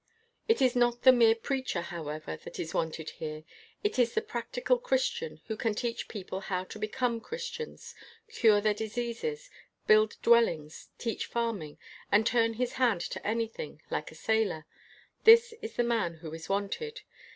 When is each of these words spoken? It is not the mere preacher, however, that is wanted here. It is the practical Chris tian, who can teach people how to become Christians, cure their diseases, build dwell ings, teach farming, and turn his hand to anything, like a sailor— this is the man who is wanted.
It 0.47 0.63
is 0.63 0.75
not 0.75 1.03
the 1.03 1.11
mere 1.11 1.35
preacher, 1.35 1.81
however, 1.81 2.35
that 2.37 2.59
is 2.59 2.73
wanted 2.73 3.11
here. 3.11 3.43
It 3.83 3.99
is 3.99 4.15
the 4.15 4.21
practical 4.23 4.79
Chris 4.79 5.07
tian, 5.07 5.41
who 5.45 5.55
can 5.55 5.75
teach 5.75 6.07
people 6.07 6.39
how 6.39 6.63
to 6.63 6.79
become 6.79 7.21
Christians, 7.21 7.93
cure 8.27 8.61
their 8.61 8.73
diseases, 8.73 9.51
build 9.85 10.17
dwell 10.23 10.47
ings, 10.47 10.89
teach 10.97 11.27
farming, 11.27 11.77
and 12.11 12.25
turn 12.25 12.55
his 12.55 12.73
hand 12.81 13.01
to 13.01 13.23
anything, 13.27 13.83
like 13.91 14.09
a 14.11 14.15
sailor— 14.15 14.65
this 15.25 15.53
is 15.61 15.75
the 15.75 15.83
man 15.83 16.15
who 16.15 16.33
is 16.33 16.49
wanted. 16.49 17.01